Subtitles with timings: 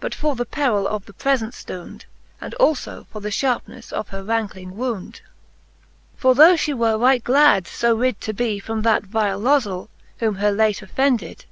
[0.00, 2.02] Both for the perill of the prefent ftound,
[2.40, 5.20] And alfb for the iliarpnefle of her rankling wound..
[5.22, 5.24] X.
[6.16, 9.88] For though Ihe were right glad, {o rid to bee From that vile lozell,
[10.18, 11.44] which her late offended.